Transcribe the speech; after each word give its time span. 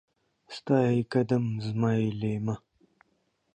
ستا 0.55 0.75
يې 0.93 1.01
قدم، 1.13 1.45
زما 1.65 1.89
يې 1.99 2.07
ليمه. 2.19 2.55